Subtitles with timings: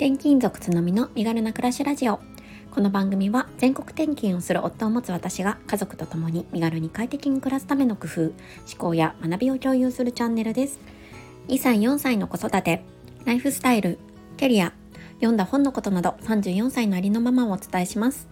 [0.00, 2.20] 転勤族つのみの身軽な暮らしラジオ。
[2.70, 8.32] この番組は全国転勤をする夫を持つ私が家族と共に身軽に快適に暮らすための工夫思
[8.78, 10.80] 考や学びを共有するチャンネルです。
[11.48, 12.82] 2歳4歳の子育て
[13.26, 13.98] ライフスタイル
[14.38, 14.72] キャリア
[15.16, 18.26] 読んだ本のことなど34歳のありのままをお伝えします。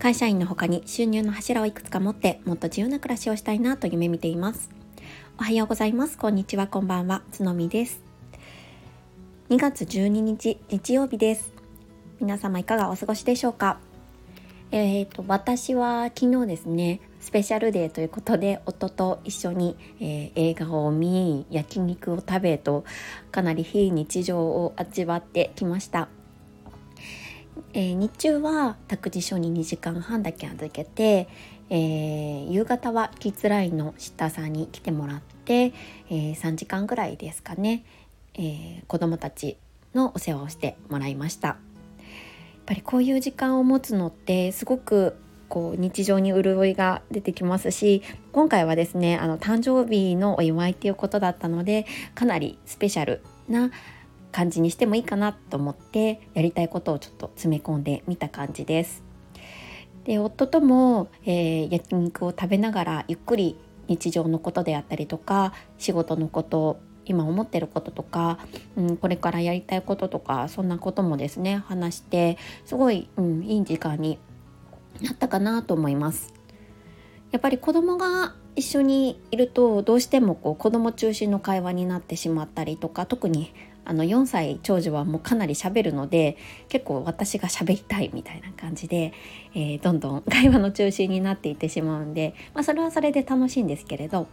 [0.00, 4.68] 会社員の他に収入の柱をいくつか持ってもっと自由な暮らしをしたいなと夢見ています。
[5.38, 6.18] おはようございます。
[6.18, 6.66] こんにちは。
[6.66, 7.22] こんばんは。
[7.30, 8.03] つのみです。
[9.54, 11.52] 2月12日日曜日です。
[12.18, 13.78] 皆様いかがお過ごしでしょうか？
[14.72, 22.84] えーと、私は昨日ですねスペシャルデーということで夫と一緒に、えー、映画を見焼肉を食べと
[23.30, 26.08] かなり非日常を味わってきました、
[27.74, 31.28] えー、日中は託児所に2時間半だけ預けて、
[31.70, 35.72] えー、夕方はキッズラインの下さんに来てもらって、
[36.10, 37.84] え3時間ぐらいですかね。
[38.34, 39.58] えー、子どもたち
[39.94, 41.56] のお世話をしてもらいましたやっ
[42.66, 45.16] ぱりこういう時間を持つのってすごく
[45.48, 53.70] こう日常に潤いが出てきますし今回はですねあの誕生日のお祝いっていうことだったのでかなりスペシャルな
[54.32, 59.04] 感じにしてもいいかなと思ってやりたいことをちょっと詰め込んでみた感じです。
[60.04, 68.38] で夫とも、えー、焼肉を食べながらゆっくり日常のことであったりとか仕事のこと今思ってることとか、
[68.76, 74.18] うん、これからやりたいこととかそんなこともですね話してすごい、うん、いい時間に
[75.02, 76.32] なったかなと思います。
[77.32, 83.52] やっぱり子供が一緒にいるとどうしてもこう子供中心の会話になってしまったりとか特に
[83.84, 86.36] あの4歳長女はもうかなり喋るので
[86.68, 89.12] 結構私が喋りたいみたいな感じで、
[89.54, 94.28] えー、どんどん会話の中心になっていってしまうんで、まあ、それはそれで楽しいんですけれど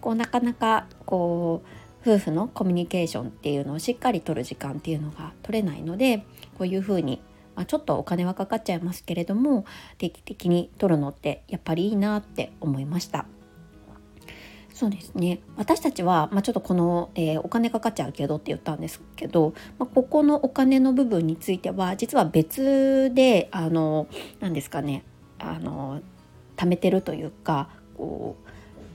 [0.00, 6.18] こうなかなかこう夫婦のコミュニケーションっていうのをしっかりとる時間っていうのが取れないので
[6.58, 7.22] こういうふうに、
[7.56, 9.64] まあ、ちょっとお金はかかっちゃいますけれども
[9.96, 13.26] 定期的に取るのってやっぱりいいなって思いました。
[14.74, 24.08] そうですね私たちは、まあ、ちょっとこの、えー、お金かかっちゃうけどって言ったんですけど、まあ、ここのお金の部分については実は別であの
[24.40, 25.04] 何ですかね
[25.38, 26.00] あの
[26.56, 28.43] 貯めてるというかこう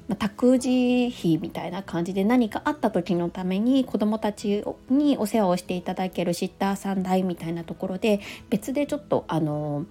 [0.09, 8.19] まあ、託児費みたいな感じで何かあった時のために子どもたちにお世話をしていただけるシッターさん代みたいなところで
[8.49, 9.85] 別でちょっとあの、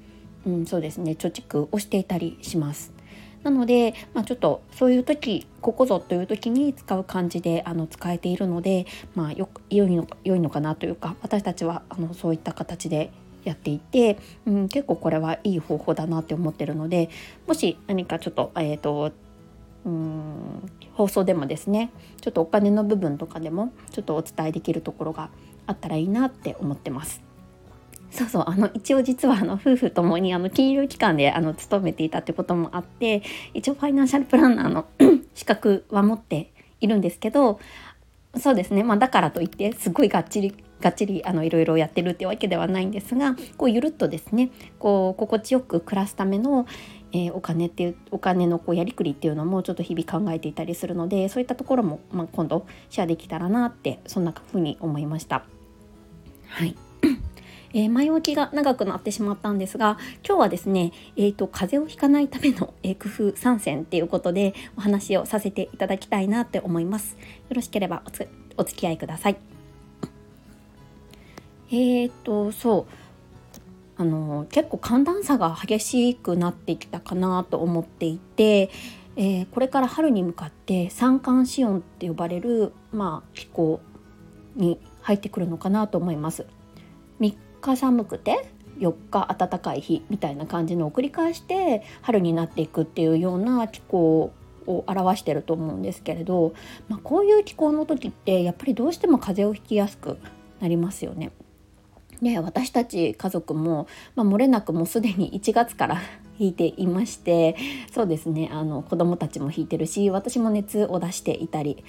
[0.44, 2.92] うん、そうですね貯蓄をしていたりします。
[3.44, 8.84] なので、まあ、ちょっとそういう時ここぞという時に使う感じであの使えているので、
[9.14, 13.12] まあ、よ良いの良いのかなというか私たちはあのそういった形で
[13.44, 17.10] やっていて、うん、結構これはいい方法だなって思ってるので
[17.46, 19.12] もし何かちょっと,、えーと
[19.88, 21.90] うん放送でもですね
[22.20, 25.30] ちょっとお金の部分とかでもちょっとお伝えできるところが
[25.66, 27.22] あったらいいなって思ってます。
[28.10, 33.22] そうそうあの一応実はあの夫婦ともにあの金融機関であの勤めていたってこともあって
[33.52, 34.86] 一応ファイナンシャルプランナーの
[35.34, 36.50] 資格は持って
[36.80, 37.60] いるんですけど
[38.38, 46.66] そうですねまあだからといってすごいがっちりがっちりあのいろいろやってるってわけではないんですがこうゆるっとですねこう心地よく暮らすための、
[47.12, 55.44] えー、お金っていうお金のこうやりくりっていうのもちょっと日々考えていたりするのでそういったところも、まあ、今度シェアできたらなってそんな風に思いました。
[56.48, 56.76] はい
[57.74, 67.16] えー、前置きが長くなってしまったんですが今日はですね、えーと、風邪をひかないための、えー、工夫3選っていうことでお話をさせていただきたいなって思います。
[67.48, 68.02] よろしければ
[68.56, 69.36] お付き合いください。
[71.70, 73.07] えーとそう
[73.98, 78.70] あの結構寒暖差が激しくなってきたかなと思っていて、
[79.16, 83.80] えー、これから春に向かって三寒四温って呼ばれる、まあ、気候
[84.54, 86.46] に入ってくるのかなと思います。
[87.20, 88.48] 3日寒くて
[88.78, 94.32] 4日暖かい日みたいな感じのを繰り返して春になっていくっていうような気候
[94.66, 96.52] を表してると思うんですけれど、
[96.88, 100.18] まあ、こういう気候の時ってやっぱりどうしても風邪をひきやすく
[100.60, 101.32] なりますよね。
[102.22, 105.98] で私たち家族も、まあ、漏れなくもうすでに 1月から
[106.38, 107.56] 引いていまして
[107.92, 111.84] そうですねあの子供たちも引いてるし私も熱を出していたり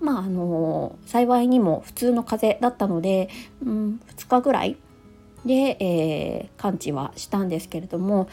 [0.00, 3.28] まああの幸いにも普通の風邪だったので、
[3.64, 4.76] うん、2日ぐらい
[5.44, 8.28] で、えー、完治はしたんですけれども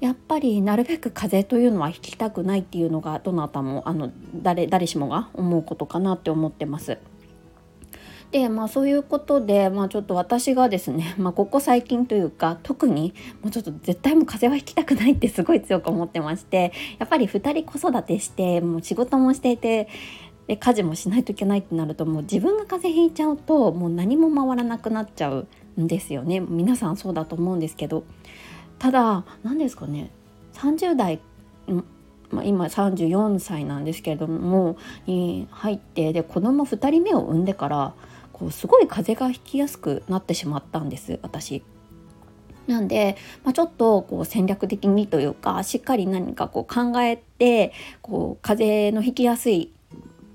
[0.00, 6.98] やっぱりなるべく風邪というのは引きたくないっていうのがどなたもあの誰誰しもが思うことかなって思ってます。
[8.34, 19.86] でまあそういうことで、まあ、ちょっと私がですね、 まあ、ここ最近というか特にもうちょっと絶対もう風邪はひきたくないってすごい強く思ってましてやっぱり2人子育てしてもう仕事もしていて
[20.48, 25.46] で家事もしないといけないってなるともう自分が風邪ひいちゃうともう何も回らなくなっちゃう
[25.80, 26.40] んですよね。
[26.40, 28.02] 皆さんそうだと思うんですけど。
[28.80, 30.10] ただ何ですかね
[30.54, 31.20] 30代
[32.30, 34.76] まあ、今34歳なんですけれども
[35.06, 37.94] に入ってで子供2人目を産んでから
[38.34, 41.62] こうすごい風邪がひきやすくなってしまったんです私。
[42.66, 49.70] なんで、まあ、ちょっとこう戦略的にというかしっかり何かこう考えてこう風邪のひきやすい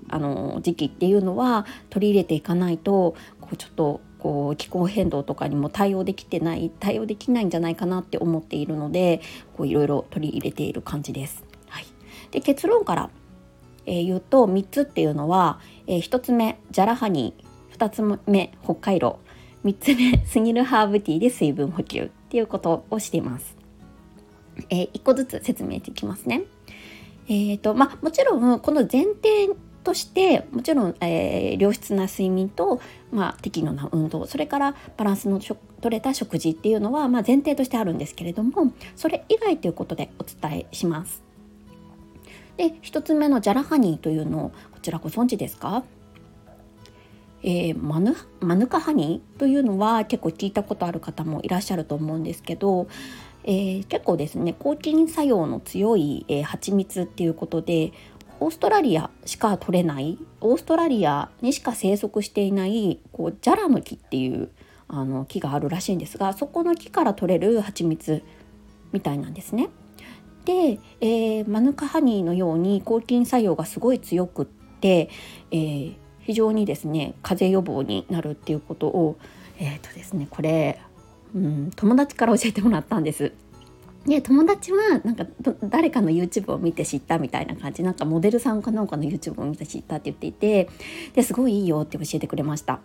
[0.08, 9.20] あの時期っていうのは取り入れていかないとこうちょっとこう気候変動とかにも対応できてない対応できないんじゃないかなって思っているので
[9.56, 11.44] こういろいろ取り入れている感じです。
[11.68, 11.86] はい、
[12.30, 13.10] で結論から、
[13.86, 17.49] えー、言うと3つっていうのは、えー、1つ目ジャラハニー
[17.80, 19.18] 2つ目北海道
[19.64, 23.56] 3つ目スギルハーブティーで水分補給っていうことをしています。
[24.68, 26.42] えー、1個ずつ説明していきますね。
[27.28, 29.48] えーとまあ、もちろんこの前提
[29.84, 32.80] としてもちろん、えー、良質な睡眠と、
[33.12, 35.58] まあ、適度な運動それからバランスの取
[35.94, 41.22] れた食事っていうのは、まあ、前提としてあるんですけれどもそれ以外ということでお伝えします。
[42.56, 45.84] で1つ目のジャラハニーというのをこちらご存知ですか？
[47.42, 52.88] えー、マヌマヌカハニーというのは結構聞いたことある方もいらっしゃると思うんですけど、
[53.44, 57.92] えー、結構ですね抗菌作用の強い、えー、蜂蜜っていうことで
[58.40, 64.50] オーストラリアしか取れないオーストラリアにしか生息していないこうジャラの木っていう
[64.88, 68.22] あの木があるらしいんですがそこの木から取れる蜂蜜
[68.92, 69.68] みたいなんですね。
[70.44, 75.10] で、えー、マヌカハニーのように抗菌作用がすごい強くって、
[75.50, 75.94] えー、
[76.30, 79.16] 非常にですね風邪予防になるっていうことを
[79.58, 80.80] えっ、ー、とですねこれ、
[81.34, 83.32] うん、友達から教えてもらったんです。
[84.06, 85.26] で友達はなんか
[85.64, 90.70] 誰かの YouTube を見て知ったみたいな感じなんかモデルさんかなんかの YouTube を見て知ったって言っていて
[91.14, 92.78] ですごいいいよって教えてくれました。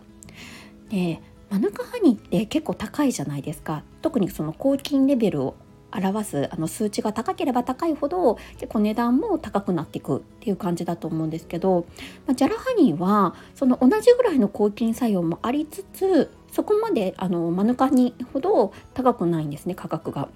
[0.89, 1.21] で
[1.51, 5.55] マヌカハニって結構高いじゃないですか特にその抗菌レベルを
[5.97, 11.85] 表すあの数値が高ければ高いほど結構値段も高くなっていくっていう感じだと思うんですけど、
[12.25, 20.29] まあ、ジャラハニーはその同じぐらいの抗菌作用もありつつそこまであのマヌカニほど高くないんですね価格が。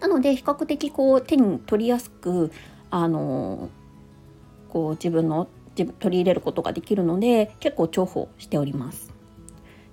[0.00, 2.52] なので比較的こう手に取りやすく
[2.90, 3.70] あの
[4.68, 9.14] こう自分の自分取り入れることができるので結構重宝しております。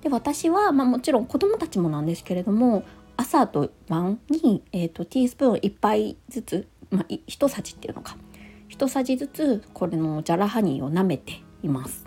[0.02, 2.84] で私は、まあ、もちろん子どもたちもなんですけれども
[3.22, 8.18] 朝と晩に、えーと、ティースプーン1杯ずつ、まあ、1さじっていうのか
[8.70, 12.04] 1さじずつこれのジャラハニーを舐めています。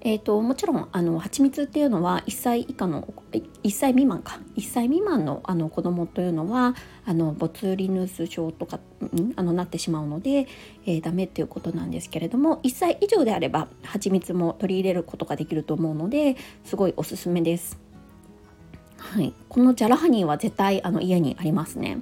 [0.00, 3.02] えーと、もちろんあの蜂蜜っていうのは1歳以下の
[3.32, 8.78] 1歳未満か1歳未満のあの子供というのはあのボツリヌス症とか
[9.12, 10.46] にあのなってしまうので、
[10.86, 17.85] えー、ダメっていうことなんですけれども1歳以上であれば蜂蜜も取り入れることができると思うのですごいおすすめです。
[19.12, 21.98] はい、このジャラハニーは絶対あの家にありますね。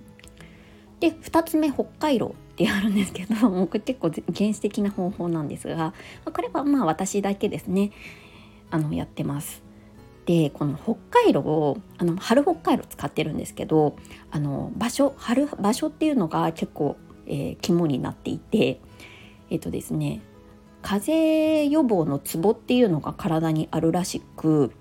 [1.01, 5.93] で2つ目北海道ってあるんですけど もう結構原始的な方法なんですが
[6.25, 7.91] これはまあ私だけですね
[8.71, 9.63] あのやってます。
[10.25, 13.97] でこの北海道をあの春北海道使ってるんですけど
[14.31, 16.97] あの場所春場所っていうのが結構、
[17.27, 18.81] えー、肝になっていて
[19.51, 20.23] えっ、ー、とですね
[20.81, 24.73] 風邪予防のツボっていうのが体にあるらしく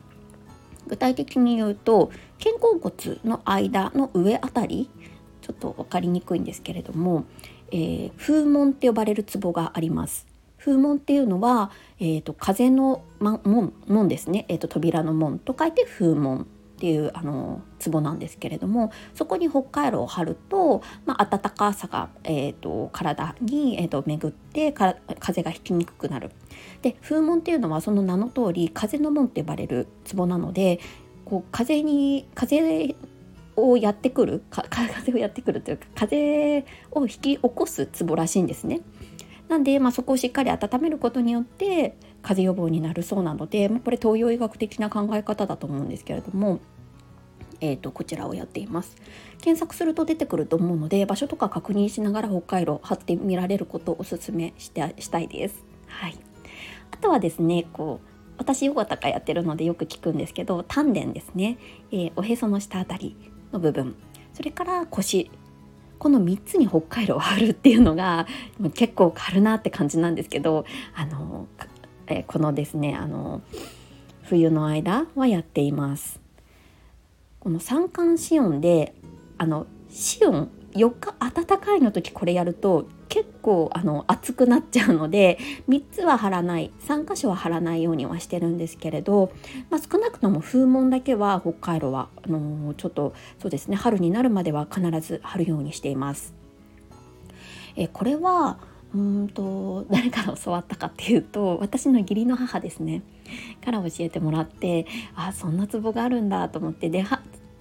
[0.94, 4.92] 具体的に言うと肩甲骨の間の上あたり
[5.42, 7.26] ちょっと分かりにくいんですけれども、
[7.72, 10.28] えー、風門って呼ばれるツボがあります。
[10.60, 16.46] 風門っていうのは、えーと、風の、ま、門門ですね、えーと、扉の門と書いて風門
[16.84, 26.32] っていうあの壺なんですけれどもそこに北海道を張ると、まあ、暖かさが、えーと、体に、えー、と巡って風が引きにくくなる。
[26.82, 30.82] で風門っていうのはその名の通り風の門って呼ばれる壺なので
[31.24, 32.98] こう風に風
[33.56, 38.82] をやってくる 風をやってくるというか風を引き起こす壺らしいんですね。
[39.48, 46.60] なんで、まあ、そこをしっかり温めることによって風邪予防になるそうなので、ま、これ東洋医学的な考え方だと思うんですけれども、
[47.62, 48.96] えーと、こちらをやっています。
[49.42, 55.64] 検索すると出てくると思うので場所とか確認しながら北海道貼ってみられることをおすすめしてしたいです。
[55.88, 56.18] はい、
[56.92, 58.08] あとはですねこう
[58.38, 61.58] 私ヨガとかやってるのでよく聞くんですけど丹田ですね、
[61.92, 63.16] えー、おへその下あたり
[63.52, 63.96] の部分。
[64.34, 65.30] それから腰。
[66.00, 68.28] この3つに北海道を張るっていうのが
[68.74, 71.48] 結構軽なって感じなんですけどあの、
[72.08, 73.42] えこのですねあの
[74.24, 76.23] 冬の間はやっています。
[77.44, 78.96] この三寒四温で
[79.38, 89.34] あの四温4日暖かいの時これやると結構あの熱くなっちゃうので3つは貼らない3箇所は貼らないようにはしてるんですけれど、
[89.70, 96.34] まあ、少なくとも風紋だけは北海道はあのちょっとそうですね春になるまでは必ず貼るようにしています。
[97.76, 98.58] えこれは
[98.96, 103.02] うんと誰から教わったかっていうと私の義理の母ですね
[103.64, 104.86] から教えてもらって
[105.16, 107.06] あそんなツボがあるんだと思ってで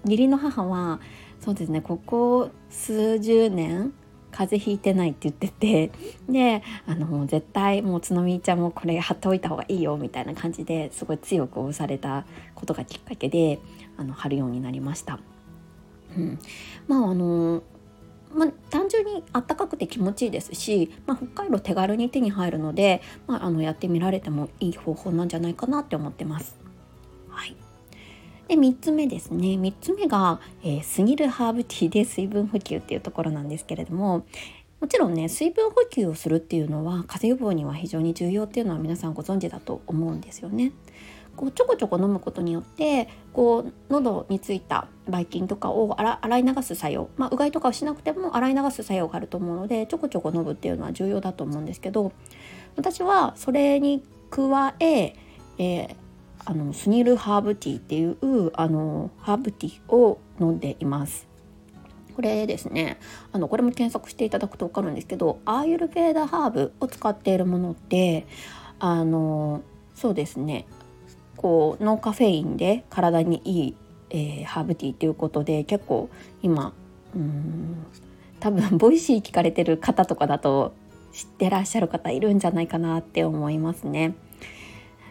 [0.05, 1.01] 義理の母は
[1.41, 3.93] そうですねここ数十年
[4.33, 5.93] 風邪ひいてないって言ってて
[6.29, 12.25] であの絶対もうつのみちゃんもこれ貼っておいた方がいいよみたいな感じですごい強く押された
[12.55, 13.61] ことがきっかけで
[13.97, 15.21] あの貼るようになりました。
[16.17, 16.39] うん、
[16.89, 17.63] まああの
[18.35, 26.57] まあ、単純にあったかくて気持ちいいですし、まあ、北海道手軽に手に入るので、まあ、あのやってみられてもいい方法なんじゃないかなって思ってます。
[27.29, 27.57] はい、
[28.49, 34.27] で3つ目ですね3つ目が、えー、スギルハーブティーで水分補給っていうところなんですけれども
[34.83, 40.73] もちろんね水分補給をするっていうのは風邪予防には非常に重要っていうのは皆さんご存知だと思うんですよね。
[41.37, 52.13] こうちょこちょこ飲むことによってこう喉についたばい菌とかを洗い流す作用、まあ、うがいとかをしなくても洗い流す作用があると思うのでちょこちょこ飲むっていうのは重要だと思うんですけど
[52.77, 55.95] 私はそれに加ええー、
[56.45, 61.32] あのスニルハーブティーっていうあのハーブティーを飲んでいます。
[62.15, 62.99] これですね。
[63.33, 68.27] あのこれも検索していただくと分かるんですけどアーユルベーダハーブを使っているものって
[68.79, 69.63] あの
[69.95, 70.67] そうですね。
[71.37, 73.75] こうノンカフェインで体にいい、
[74.11, 76.09] えー、ハーブティーということで結構
[76.43, 76.73] 今
[77.15, 77.87] うん
[78.41, 80.75] 多分 Voicy 聞かれてる方とかだと
[81.13, 84.15] 知ってらっしゃる方いるんじゃないかなって思いますね。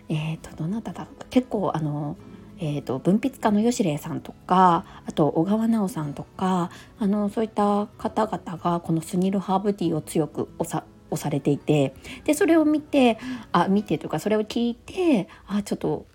[0.10, 2.18] えーと、どなただ結構あの、
[2.64, 13.18] えーと、文筆家の吉礼さんとかあと小川奈緒さんとかあのそういった方々がこのスニルハーブティーを強くおさ押されていてでそれを見て
[13.52, 16.06] あ見てというかそれを聞いてあちょっと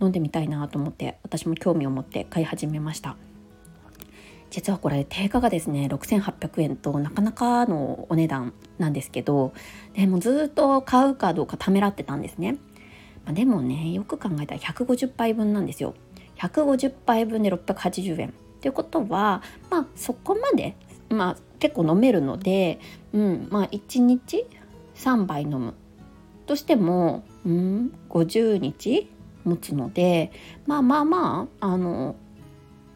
[0.00, 3.16] 飲んでみたいなと思って私も興味を持って買い始めました。
[4.50, 9.52] 実はこれ定価がですね6800円となかなかのお値段なんですけど
[9.92, 12.56] でもずっと買うかどうかためらってたんですね、
[13.32, 15.94] でもねよく考えたら150杯分なんですよ。
[16.36, 18.34] 150杯分で680円。
[18.60, 20.76] ということはまあそこまで
[21.10, 22.78] まあ結構飲めるので、
[23.12, 24.46] うん、まあ1日
[24.94, 25.74] 3杯飲む。
[26.46, 29.10] としても、うん、50日
[29.44, 30.32] 持つので
[30.66, 32.16] まあまあまああの、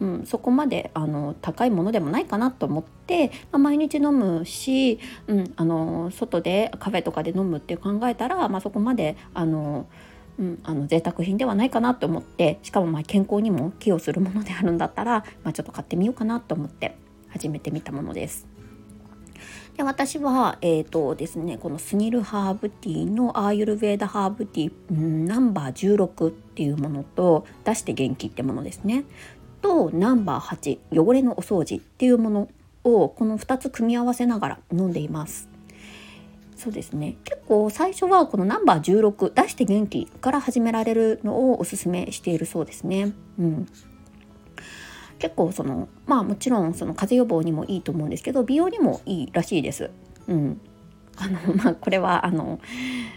[0.00, 16.96] うん、そこまであの高いものでもないかなと思って、まあ、毎日飲むし、うん、あの外でカフェとかで飲むって考えたら、まあ、そこまであのうん、うんあの贅沢品ではないかなと思ってしかもま健康にも寄与するものであるんだったら、まあ、ちょっと買ってみようかなと思って
[17.28, 18.46] 始めてみたものです。
[19.76, 29.04] で私は、えーとですね、このスニルハーブティーのアーユルヴェーダハーブティー、ん、ナンバー16っていうものと出して元気ってものですね
[29.62, 32.48] とナンバー8汚れのお掃除っていうもの
[32.84, 35.51] をこの2つ組み合わせながら飲んでいます。
[36.62, 43.12] そうですね結構最初はこのナンバー16出して元気から始められるのをおすすめしているそうですね。
[43.36, 43.66] うん、
[45.18, 49.90] 結構そのまあもちろんその風邪予防にもいいと思うんですけど美容にもいいらしいです。
[50.28, 50.60] うん、
[51.16, 52.60] あの まあこれはあの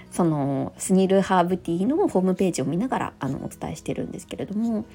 [0.10, 4.86] そのスニルハーブティーのホームページを見ながらあのお伝えしてるんですけれども、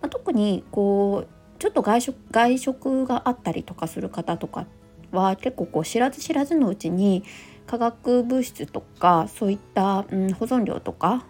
[0.00, 1.28] まあ、特にこう
[1.58, 4.66] ちょっと外食外食があったりとかする方とか
[5.12, 7.24] は結構こう知らず知らずのうちに
[7.70, 11.24] 化学物質とかそういった、うん、保存料とか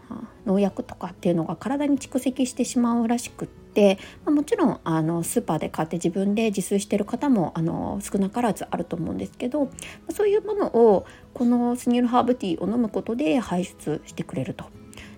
[0.47, 9.71] 農薬とかっていうのが体に蓄積してしまうらしくって、まあ、もちろんあのスーパーで買って自分で自炊してる方もあの少なからずあると思うんですけど
[10.15, 11.05] そういうものを
[11.35, 14.65] このスニールハーブティーを飲むことで排出してくれると。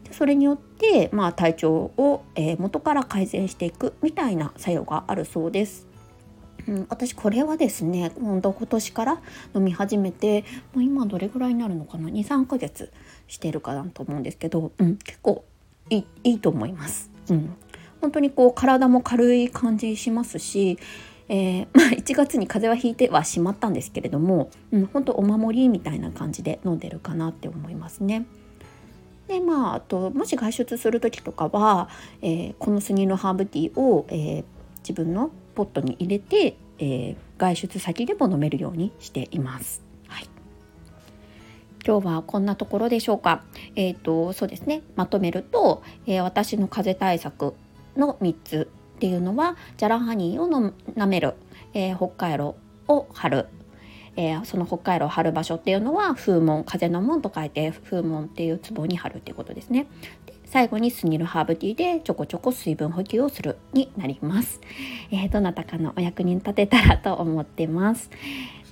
[0.02, 5.91] でそれによって、まあ、体調を、えー、元から改善していくみたいな作用があるそうです。
[6.69, 9.21] うん、私これはですね今度今年から
[9.54, 12.92] 飲み始めてもう今どれぐらいになるのかな？23ヶ月
[13.26, 15.45] してるかなと思うんですけど、うん、結構
[15.90, 17.11] いいと思います。
[17.31, 17.54] うん、
[18.00, 20.78] 本当にこう体も軽い感じしますし、
[21.28, 28.26] えー、 まあ、1月に風邪はひいてはしまったんですけれども、うん、本当お守りみたいな感じで飲んでるかなって思いますね。
[29.28, 31.88] でまああともし外出する時とかは、
[32.21, 34.45] えー、このスニーのハーブティーを、えー、
[34.81, 39.82] 自分のポットに入れて、えー、外出先でも飲めるようにしています。
[40.09, 40.28] はい、
[41.87, 43.42] 今日はこんなところでしょうか。
[43.76, 47.54] えっ、ー、とそうですねまとめると、えー、私の風邪対策
[47.97, 51.35] の3つっていうのはジャラハニーを舐める、
[51.75, 52.56] えー、北海道
[52.88, 53.49] を貼る、
[54.16, 59.87] えー、その北海道を貼る場所っていうのは風門風の門と書いて風門っていう壺に貼るっていうことですね。
[60.26, 64.61] で最後にスニルハーブティーでちょこちょこ水分補給をするになります。
[65.11, 68.11] えー、どなたかのお役に立てたらと思ってます。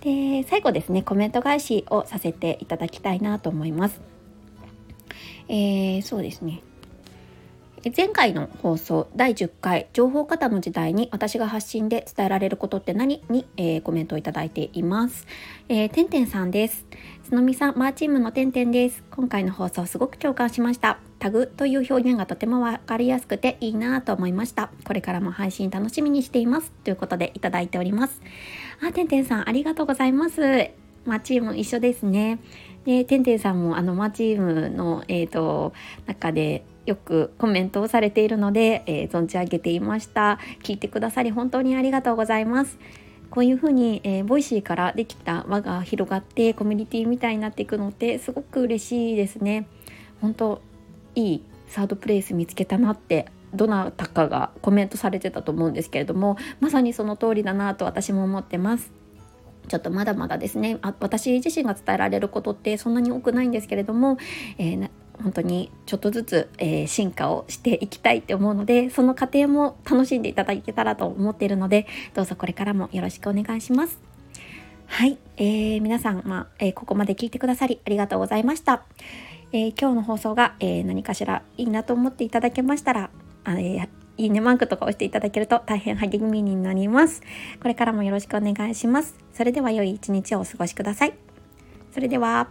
[0.02, 4.02] で最後ですねコメント返しをさせていただきたいなと思います。
[5.48, 6.62] えー、そうですね
[7.82, 13.24] 前回の放送第10回情報型の時代に私が発信で伝えられることって何？
[13.30, 15.26] に、えー、コメントをいただいています。
[15.70, 16.84] えー、てんてんさんです。
[17.24, 19.02] つのみさん、マーチームのてんてんです。
[19.10, 20.98] 今回の放送すごく共感しました。
[21.20, 24.70] タグという表現がとてもわかりやすくていいなと思いました。
[24.84, 26.72] これからも配信楽しみにしています。
[26.84, 28.20] ということでいただいております。
[28.86, 30.42] あ、てんてんさんありがとうございます。
[31.06, 32.40] マーチーム一緒ですね。
[32.84, 35.72] で、てんてんさんもあのマーチームの、えーと
[36.06, 40.38] 中でよくコメントをされているので、えー、存じ上げていました。
[40.62, 42.78] 聞いてくださり本当にありがとうございます。
[43.30, 49.68] こういうふうに、えー、 Voicy からできた輪が広がってコミュニティみたいになっていくのってすごく嬉しいですね。
[50.20, 50.60] 本当
[51.14, 58.92] いいサードプレイス見つけたなってどなたかがコメントされてたと思うんですけれどもまさにその通りだなと私も思ってます。
[59.68, 60.78] ちょっとまだまだですね。
[60.82, 64.18] あ私自身が伝えられることってそんなに多くないんですけれども、
[64.58, 64.90] えー、
[65.22, 73.98] 本当にちょっとずつ、えー、進化をしていきたいって思うのでその過程も楽しんでいただけたらと思っているのでどうぞこれからもよろしくお願いします。
[74.86, 78.82] はい、えー、皆さん、まあえー、ここまで聞いてくださりありがとうございました。
[79.52, 83.10] えー、今日の放送が、え何かしらいいなと思っていただけましたら、
[83.44, 87.22] あえいいねマークとか押していただけると大変励みになります。
[87.60, 89.16] これからもよろしくお願いします。
[89.32, 91.14] それでは良い一日をお過ごしください。
[91.92, 92.48] それでは。